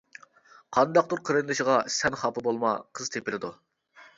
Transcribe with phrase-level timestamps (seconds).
[0.77, 1.75] قانداقتۇر قېرىندىشىغا.
[1.99, 3.53] سەن خاپا بولما، قىز تېپىلىدۇ.